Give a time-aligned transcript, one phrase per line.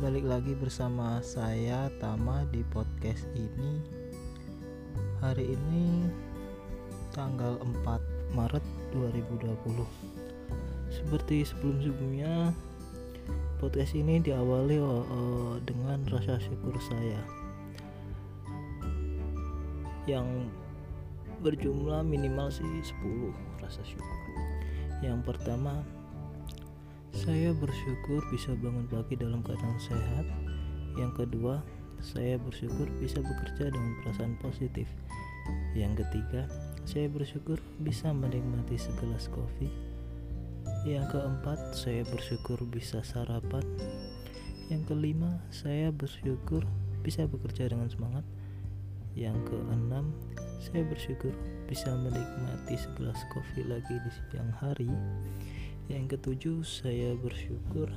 [0.00, 3.84] balik lagi bersama saya Tama di podcast ini.
[5.20, 6.08] Hari ini
[7.12, 8.64] tanggal 4 Maret
[8.96, 9.52] 2020
[10.88, 12.56] Seperti sebelum-sebelumnya
[13.60, 17.20] podcast ini diawali uh, dengan rasa syukur saya
[20.08, 20.48] Yang
[21.44, 24.16] berjumlah minimal sih 10 rasa syukur.
[25.04, 25.84] Yang pertama
[27.10, 30.26] saya bersyukur bisa bangun pagi dalam keadaan sehat.
[30.94, 31.62] Yang kedua,
[32.00, 34.86] saya bersyukur bisa bekerja dengan perasaan positif.
[35.74, 36.46] Yang ketiga,
[36.86, 39.68] saya bersyukur bisa menikmati segelas kopi.
[40.86, 43.66] Yang keempat, saya bersyukur bisa sarapan.
[44.70, 46.62] Yang kelima, saya bersyukur
[47.02, 48.24] bisa bekerja dengan semangat.
[49.18, 50.14] Yang keenam,
[50.62, 51.34] saya bersyukur
[51.66, 54.90] bisa menikmati segelas kopi lagi di siang hari.
[55.90, 57.90] Yang ketujuh, saya bersyukur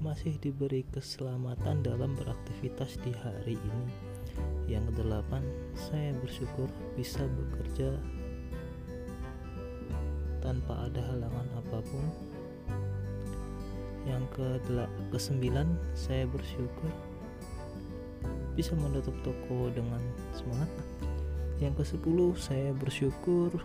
[0.00, 3.92] masih diberi keselamatan dalam beraktivitas di hari ini.
[4.72, 5.44] Yang kedelapan,
[5.76, 8.00] saya bersyukur bisa bekerja
[10.40, 12.04] tanpa ada halangan apa pun.
[14.08, 14.48] Yang ke
[15.12, 16.88] kesembilan, saya bersyukur
[18.56, 20.00] bisa menutup toko dengan
[20.32, 20.72] semangat.
[21.60, 23.60] Yang ke sepuluh, saya bersyukur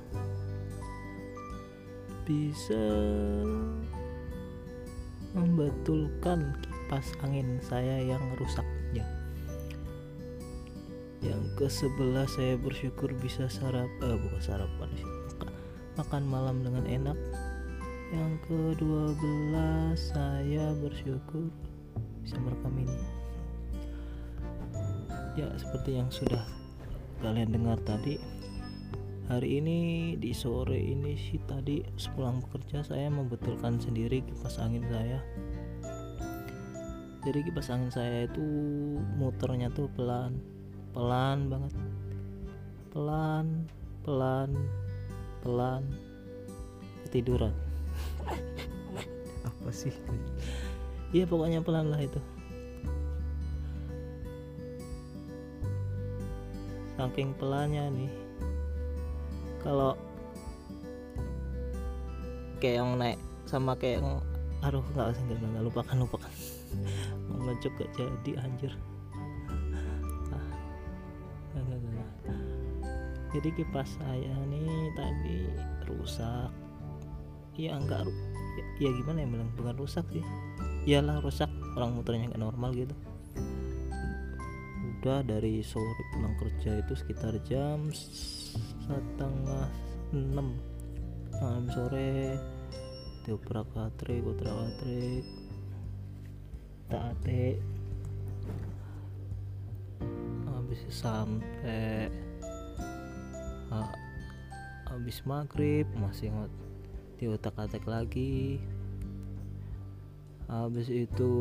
[2.30, 2.86] bisa
[5.34, 9.02] membetulkan kipas angin saya yang rusaknya.
[11.26, 15.10] Yang ke sebelah saya bersyukur bisa sarap eh bukan sarapan sih
[15.98, 17.18] makan malam dengan enak.
[18.14, 21.50] Yang kedua belas saya bersyukur
[22.22, 23.00] bisa merekam ini.
[25.34, 26.46] Ya seperti yang sudah
[27.20, 28.22] kalian dengar tadi
[29.30, 29.80] hari ini
[30.18, 35.22] di sore ini sih tadi sepulang bekerja saya membetulkan sendiri kipas angin saya.
[37.22, 38.42] Jadi kipas angin saya itu
[39.22, 40.42] muternya tuh pelan
[40.98, 41.74] pelan banget.
[42.90, 43.46] Pelan
[44.02, 44.50] pelan
[45.46, 45.86] pelan
[47.06, 47.54] ketiduran.
[49.46, 49.94] Apa sih
[51.14, 52.18] iya pokoknya pelan lah itu.
[56.98, 58.12] Saking pelannya nih
[59.64, 59.96] kalau
[62.60, 64.20] kayak yang naik sama kayak yang
[64.60, 66.32] aduh nggak usah nggak lupakan lupakan.
[67.48, 68.74] Ngecuk gak jadi anjir.
[70.30, 70.48] Ah,
[73.32, 75.40] jadi kipas saya nih tadi
[75.88, 76.52] rusak.
[77.56, 78.08] Ya enggak
[78.60, 80.24] ya, ya gimana ya bilang bukan rusak sih.
[80.84, 81.50] Iyalah rusak.
[81.80, 82.96] Orang muternya nggak normal gitu.
[85.00, 87.88] Udah dari sore pulang kerja itu sekitar jam
[88.90, 89.70] setengah
[90.18, 90.58] enam.
[91.38, 92.42] Malam sore
[93.22, 95.22] dioprak katrik utrak katrik
[96.90, 97.62] taate
[100.50, 102.10] habis sampai
[104.90, 106.50] habis maghrib masih ngot
[107.22, 108.58] diotak atik lagi.
[110.50, 111.34] Habis itu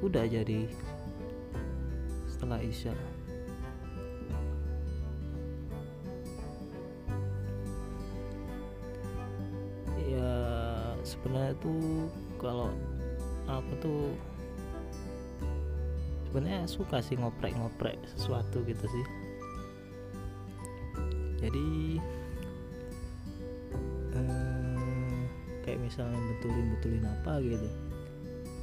[0.00, 0.64] udah jadi
[2.32, 2.96] setelah isya
[11.26, 12.06] sebenarnya tuh
[12.38, 12.70] kalau
[13.50, 14.14] aku tuh
[16.30, 19.06] sebenarnya suka sih ngoprek-ngoprek sesuatu gitu sih.
[21.42, 21.98] Jadi
[24.14, 25.18] eh,
[25.66, 27.66] kayak misalnya betulin betulin apa gitu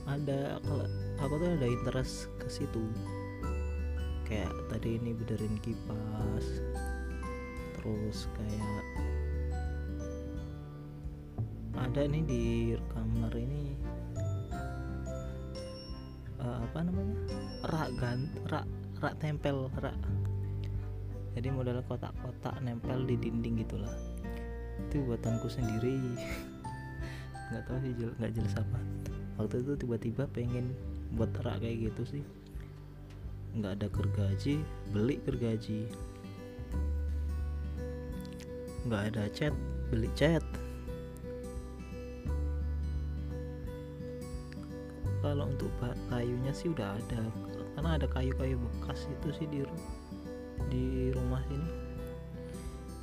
[0.07, 0.87] ada kalau
[1.19, 2.87] aku tuh ada interest ke situ.
[4.23, 6.63] Kayak tadi ini benerin kipas
[7.75, 8.83] terus kayak
[11.83, 12.43] ada nih di
[12.95, 13.75] kamar ini.
[16.39, 17.17] Uh, apa namanya?
[17.67, 18.65] Rak gant rak
[19.03, 19.99] rak tempel rak.
[21.35, 23.91] Jadi model kotak-kotak nempel di dinding gitulah.
[24.87, 25.99] Itu buatanku sendiri.
[27.51, 28.79] Nggak tahu sih nggak jelas apa.
[29.37, 30.71] Waktu itu tiba-tiba pengen
[31.19, 32.23] buat rak kayak gitu sih.
[33.59, 34.55] Nggak ada gergaji
[34.95, 35.85] beli gergaji.
[38.87, 39.53] Nggak ada cat
[39.91, 40.41] beli cat
[45.33, 45.73] kalau untuk
[46.13, 47.25] kayunya sih udah ada.
[47.73, 49.65] Karena ada kayu-kayu bekas itu sih di
[50.69, 51.69] di rumah sini.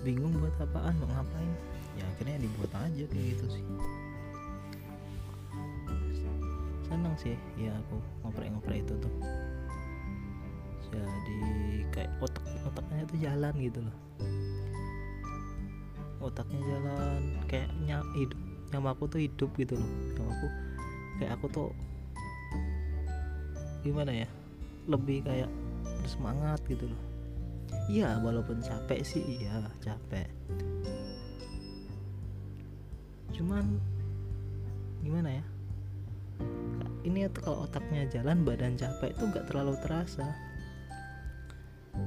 [0.06, 1.50] Bingung buat apaan mau ngapain?
[1.98, 3.64] Ya akhirnya dibuat aja kayak gitu sih.
[6.86, 9.14] Senang sih ya aku ngoprek-ngoprek itu tuh.
[10.94, 11.38] Jadi
[11.90, 13.96] kayak otak otaknya tuh jalan gitu loh.
[16.22, 17.74] Otaknya jalan kayak
[18.14, 18.38] hidup
[18.70, 19.90] nyamaku tuh hidup gitu loh.
[20.14, 20.46] Nyamaku
[21.18, 21.68] kayak aku tuh
[23.80, 24.28] gimana ya
[24.88, 25.50] lebih kayak
[26.02, 27.02] bersemangat gitu loh.
[27.86, 30.26] Iya walaupun capek sih iya capek.
[33.34, 33.78] Cuman
[35.00, 35.44] gimana ya?
[37.00, 40.28] Ini tuh kalau otaknya jalan badan capek itu nggak terlalu terasa.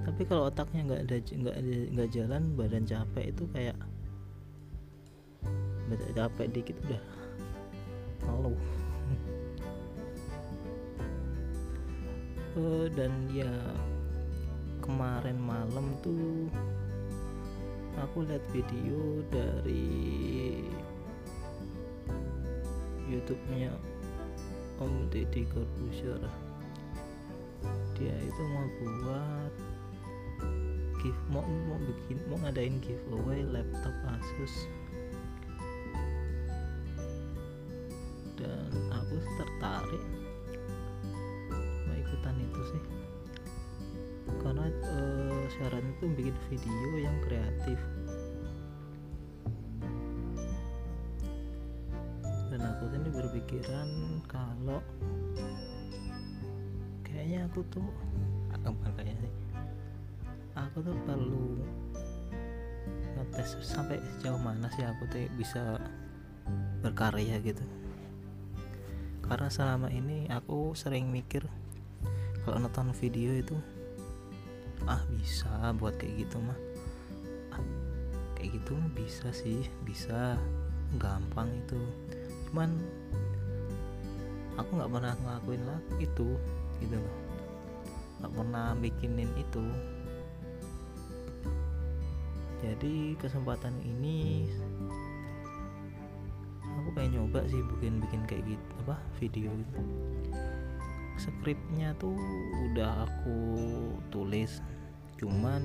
[0.04, 1.56] Tapi kalau otaknya nggak ada nggak
[1.94, 3.78] nggak jalan badan capek itu kayak
[5.90, 7.02] badan capek dikit udah
[8.24, 8.56] malu
[12.58, 13.50] uh, dan ya
[14.84, 16.52] kemarin malam tuh
[17.98, 20.66] aku lihat video dari
[23.06, 23.70] YouTube-nya
[24.82, 26.18] Om Deddy Corbuzier.
[27.94, 29.54] Dia itu mau buat
[30.98, 34.66] give mau mau bikin mau ngadain giveaway laptop Asus.
[38.34, 40.23] Dan aku tertarik
[42.14, 42.84] mau ikutan itu sih.
[44.38, 47.80] Karena uh, syarat itu bikin video yang kreatif.
[52.54, 53.90] Dan aku ini berpikiran
[54.30, 54.78] kalau
[57.02, 57.90] kayaknya aku tuh
[58.54, 59.34] apa kayaknya sih
[60.54, 61.58] aku tuh perlu
[63.18, 65.82] ngetes sampai sejauh mana sih aku tuh bisa
[66.86, 67.66] berkarya gitu.
[69.26, 71.50] Karena selama ini aku sering mikir
[72.44, 73.56] kalau nonton video itu
[74.84, 76.60] ah bisa buat kayak gitu mah.
[77.56, 77.64] Ah,
[78.36, 80.36] kayak gitu bisa sih bisa
[81.00, 81.80] gampang itu.
[82.52, 82.76] Cuman
[84.60, 86.36] aku nggak pernah ngelakuin lah itu
[86.84, 87.18] gitu loh.
[88.20, 89.64] Nggak pernah bikinin itu.
[92.64, 94.48] Jadi kesempatan ini
[96.84, 99.80] aku pengen nyoba sih bikin bikin kayak gitu apa video gitu
[101.18, 102.16] skripnya tuh
[102.72, 103.38] udah aku
[104.10, 104.60] tulis
[105.22, 105.62] cuman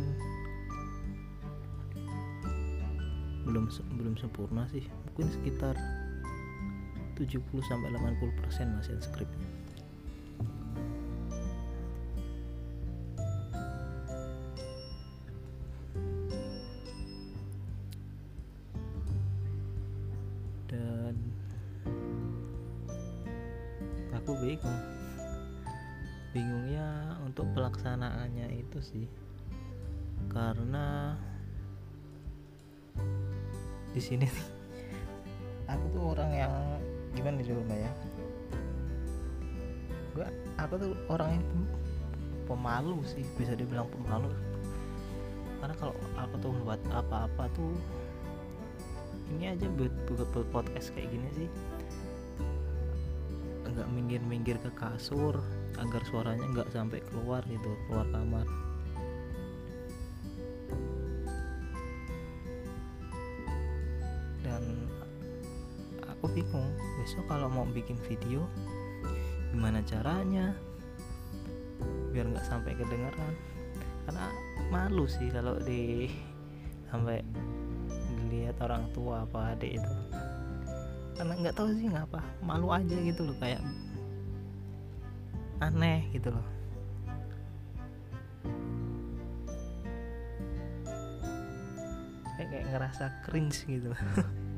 [3.49, 3.65] belum
[3.97, 4.85] belum sempurna sih.
[5.09, 5.75] Mungkin sekitar
[7.17, 9.49] 70 sampai 80 persen masih skripnya
[20.69, 21.17] dan
[24.15, 24.98] aku bingung
[26.39, 29.07] bingungnya untuk pelaksanaannya itu sih.
[30.31, 31.19] Karena
[33.91, 34.23] di sini
[35.73, 36.55] aku tuh orang yang
[37.19, 37.93] gimana di rumah ya?
[40.15, 40.31] Gua
[40.63, 41.47] aku tuh orang yang
[42.47, 44.31] pemalu sih bisa dibilang pemalu.
[45.59, 47.75] Karena kalau aku tuh buat apa-apa tuh
[49.35, 51.49] ini aja buat, buat podcast kayak gini sih.
[53.67, 55.43] Nggak minggir-minggir ke kasur
[55.79, 58.47] agar suaranya nggak sampai keluar gitu keluar kamar.
[64.43, 64.63] Dan
[66.03, 68.43] aku bingung besok kalau mau bikin video
[69.55, 70.53] gimana caranya?
[72.11, 73.35] Biar nggak sampai kedengeran.
[74.05, 74.27] Karena
[74.69, 76.11] malu sih kalau di
[76.91, 77.23] sampai
[78.29, 79.93] dilihat orang tua apa adik itu.
[81.15, 83.63] Karena nggak tahu sih ngapa malu aja gitu loh kayak
[85.59, 86.47] aneh gitu loh.
[92.39, 93.99] Kayak, kayak ngerasa cringe gitu loh.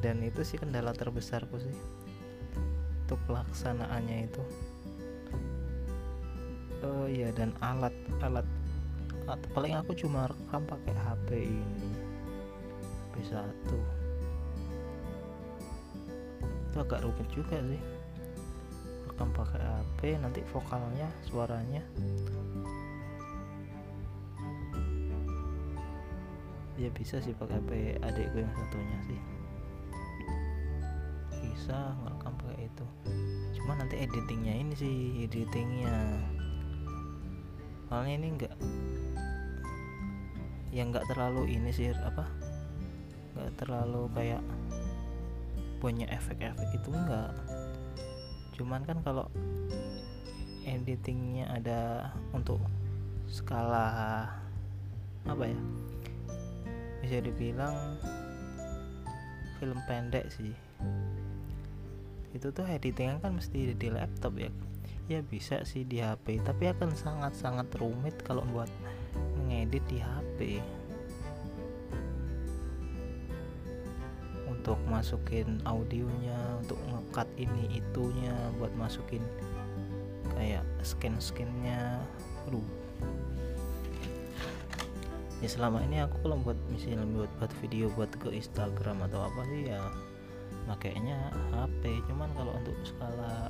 [0.00, 1.76] Dan itu sih kendala terbesarku sih.
[3.04, 4.42] Untuk pelaksanaannya itu.
[6.80, 7.92] Oh iya dan alat
[8.24, 8.48] alat
[9.52, 11.92] paling aku cuma rekam pakai HP ini.
[13.12, 13.99] B1
[16.70, 17.82] itu agak rumit juga sih.
[19.10, 21.82] Rekam pakai HP nanti vokalnya suaranya.
[26.78, 27.70] Ya bisa sih pakai HP
[28.06, 29.20] adikku yang satunya sih.
[31.42, 32.86] Bisa ngerekam pakai itu.
[33.58, 34.96] Cuma nanti editingnya ini sih
[35.26, 36.22] editingnya.
[37.90, 38.54] Soalnya ini enggak
[40.70, 42.30] yang enggak terlalu ini sih apa?
[43.34, 44.42] Enggak terlalu kayak
[45.80, 47.32] punya efek-efek itu enggak.
[48.54, 49.26] Cuman kan kalau
[50.68, 52.60] editingnya ada untuk
[53.26, 54.28] skala
[55.24, 55.60] apa ya?
[57.00, 57.96] Bisa dibilang
[59.56, 60.52] film pendek sih.
[62.36, 64.52] Itu tuh editingnya kan mesti di laptop ya.
[65.08, 68.70] Ya bisa sih di HP tapi akan sangat-sangat rumit kalau buat
[69.48, 70.62] ngedit di HP
[74.60, 79.24] untuk masukin audionya untuk ngekat ini itunya buat masukin
[80.36, 82.04] kayak scan scannya
[82.44, 82.68] aduh.
[85.40, 89.40] Ya selama ini aku kalau buat misalnya buat buat video buat ke Instagram atau apa
[89.48, 89.80] sih ya
[90.68, 91.16] makainya
[91.56, 93.48] HP cuman kalau untuk skala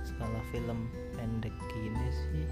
[0.00, 2.48] skala film pendek gini sih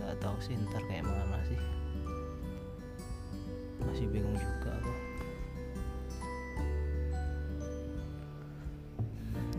[0.00, 1.60] nggak tahu sih ntar kayak mana sih
[3.88, 4.92] masih bingung juga aku.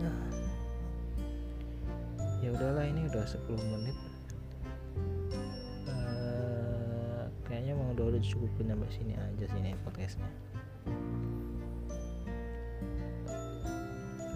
[0.02, 0.26] Nah.
[2.42, 3.96] Ya udahlah ini udah 10 menit.
[5.86, 10.30] Uh, kayaknya udah, udah cukup sampai sini aja sini podcastnya.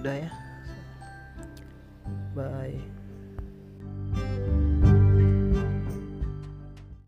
[0.02, 0.30] Udah ya.
[2.36, 2.95] Bye